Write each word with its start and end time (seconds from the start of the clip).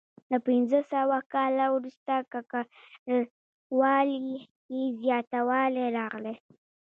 له 0.31 0.37
پنځه 0.47 0.79
سوه 0.93 1.17
کال 1.33 1.53
وروسته 1.75 2.13
ککړوالي 2.33 4.19
کې 4.67 4.79
زیاتوالی 5.01 5.85
راغلی. 5.97 6.35